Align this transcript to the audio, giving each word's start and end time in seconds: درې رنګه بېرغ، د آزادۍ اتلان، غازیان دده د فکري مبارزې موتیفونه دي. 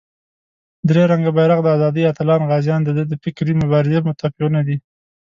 درې 0.89 1.03
رنګه 1.11 1.31
بېرغ، 1.37 1.59
د 1.63 1.67
آزادۍ 1.75 2.03
اتلان، 2.07 2.41
غازیان 2.49 2.81
دده 2.83 3.03
د 3.07 3.13
فکري 3.23 3.53
مبارزې 3.61 3.99
موتیفونه 4.07 4.59
دي. 4.67 4.77